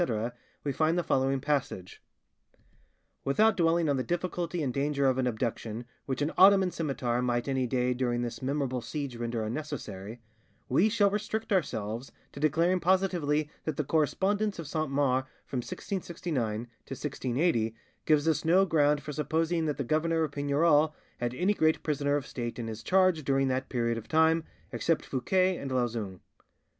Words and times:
',we 0.63 0.71
find 0.71 0.97
the 0.97 1.03
following 1.03 1.39
passage:— 1.39 2.01
"Without 3.23 3.55
dwelling 3.55 3.87
on 3.87 3.97
the 3.97 4.03
difficulty 4.03 4.63
and 4.63 4.73
danger 4.73 5.05
of 5.05 5.19
an 5.19 5.27
abduction, 5.27 5.85
which 6.07 6.23
an 6.23 6.31
Ottoman 6.39 6.71
scimitar 6.71 7.21
might 7.21 7.47
any 7.47 7.67
day 7.67 7.93
during 7.93 8.23
this 8.23 8.41
memorable 8.41 8.81
siege 8.81 9.15
render 9.15 9.43
unnecessary, 9.43 10.19
we 10.67 10.89
shall 10.89 11.11
restrict 11.11 11.53
ourselves 11.53 12.11
to 12.31 12.39
declaring 12.39 12.79
positively 12.79 13.47
that 13.63 13.77
the 13.77 13.83
correspondence 13.83 14.57
of 14.57 14.65
Saint 14.67 14.89
Mars 14.89 15.25
from 15.45 15.57
1669 15.57 16.63
to 16.87 16.93
1680 16.95 17.75
gives 18.07 18.27
us 18.27 18.43
no 18.43 18.65
ground 18.65 19.03
for 19.03 19.11
supposing 19.11 19.65
that 19.67 19.77
the 19.77 19.83
governor 19.83 20.23
of 20.23 20.31
Pignerol 20.31 20.93
had 21.19 21.35
any 21.35 21.53
great 21.53 21.83
prisoner 21.83 22.15
of 22.15 22.25
state 22.25 22.57
in 22.57 22.65
his 22.65 22.81
charge 22.81 23.23
during 23.23 23.49
that 23.49 23.69
period 23.69 23.99
of 23.99 24.07
time, 24.07 24.45
except 24.71 25.05
Fouquet 25.05 25.57
and 25.57 25.69
Lauzun. 25.69 26.21